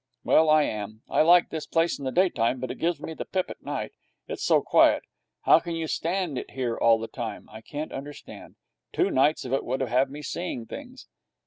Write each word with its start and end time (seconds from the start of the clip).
'Well, 0.23 0.49
I 0.49 0.63
am. 0.63 1.03
I 1.11 1.21
like 1.21 1.49
this 1.51 1.67
place 1.67 1.99
in 1.99 2.05
the 2.05 2.11
daytime, 2.11 2.59
but 2.59 2.71
it 2.71 2.79
gives 2.79 2.99
me 2.99 3.13
the 3.13 3.23
pip 3.23 3.51
at 3.51 3.61
night. 3.61 3.91
It's 4.27 4.43
so 4.43 4.63
quiet. 4.63 5.03
How 5.41 5.57
you 5.57 5.61
can 5.61 5.87
stand 5.87 6.39
it 6.39 6.49
here 6.49 6.75
all 6.75 6.97
the 6.97 7.07
time, 7.07 7.47
I 7.51 7.61
can't 7.61 7.91
understand. 7.91 8.55
Two 8.93 9.11
nights 9.11 9.45
of 9.45 9.53
it 9.53 9.63
would 9.63 9.79
have 9.81 10.09
me 10.09 10.23
seeing 10.23 10.65
things.' 10.65 11.05